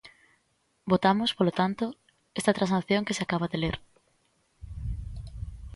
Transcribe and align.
Votamos, 0.91 1.29
polo 1.37 1.53
tanto, 1.59 1.85
esta 2.39 2.55
transacción 2.57 3.05
que 3.07 3.15
se 3.17 3.23
acaba 3.23 3.51
de 3.51 3.61
ler. 3.63 3.77